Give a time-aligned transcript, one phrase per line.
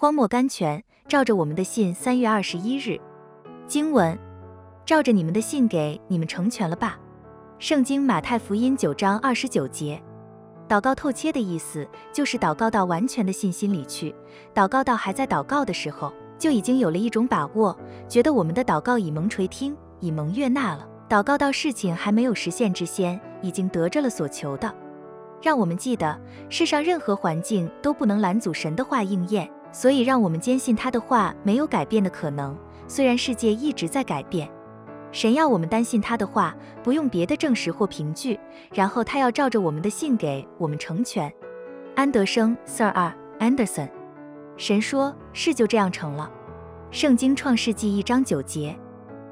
[0.00, 1.92] 荒漠甘泉，照着我们的信。
[1.92, 2.98] 三月二十一日，
[3.66, 4.18] 经文，
[4.86, 6.98] 照着你们的信给你们成全了吧。
[7.58, 10.02] 圣经马太福音九章二十九节。
[10.66, 14.14] 祷告透切的意思就是祷告到完全的信心里去，
[14.54, 17.78] 祷告到还在祷告的时候，就已经有了一种把握，
[18.08, 20.88] 觉得我们的祷告已蒙垂听，已蒙悦纳了。
[21.10, 24.74] 祷告到事情还没有实现之先，已经得着了所求的。
[25.42, 29.46] 让我们记得，世上任何环境都不能拦阻神的话应验。
[29.72, 32.56] 所以，让我们坚信他的话没有改变的可能。
[32.88, 34.50] 虽然世界一直在改变，
[35.12, 38.38] 神要我们担心他的话，不用别的证实或凭据。
[38.74, 41.32] 然后他要照着我们的信给我们成全。
[41.94, 43.14] 安德生 Sir R.
[43.38, 43.88] Anderson，
[44.56, 46.30] 神说，是就这样成了。
[46.90, 48.76] 圣经创世纪一章九节。